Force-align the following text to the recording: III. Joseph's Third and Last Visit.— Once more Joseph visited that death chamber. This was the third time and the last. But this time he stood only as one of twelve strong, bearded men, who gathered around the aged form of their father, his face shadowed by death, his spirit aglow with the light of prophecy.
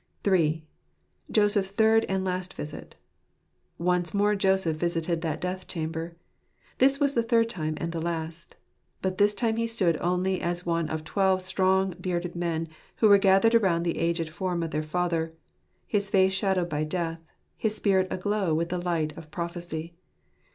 III. 0.27 0.65
Joseph's 1.29 1.69
Third 1.69 2.07
and 2.09 2.25
Last 2.25 2.55
Visit.— 2.55 2.95
Once 3.91 4.15
more 4.15 4.33
Joseph 4.35 4.75
visited 4.75 5.21
that 5.21 5.39
death 5.39 5.67
chamber. 5.67 6.15
This 6.79 6.99
was 6.99 7.13
the 7.13 7.21
third 7.21 7.49
time 7.49 7.75
and 7.77 7.91
the 7.91 8.01
last. 8.01 8.55
But 9.03 9.19
this 9.19 9.35
time 9.35 9.57
he 9.57 9.67
stood 9.67 9.97
only 10.01 10.41
as 10.41 10.65
one 10.65 10.89
of 10.89 11.03
twelve 11.03 11.43
strong, 11.43 11.91
bearded 12.01 12.35
men, 12.35 12.67
who 12.95 13.15
gathered 13.19 13.53
around 13.53 13.83
the 13.83 13.99
aged 13.99 14.29
form 14.31 14.63
of 14.63 14.71
their 14.71 14.81
father, 14.81 15.35
his 15.85 16.09
face 16.09 16.33
shadowed 16.33 16.67
by 16.69 16.83
death, 16.83 17.31
his 17.55 17.75
spirit 17.75 18.07
aglow 18.09 18.55
with 18.55 18.69
the 18.69 18.81
light 18.81 19.15
of 19.15 19.29
prophecy. 19.29 19.93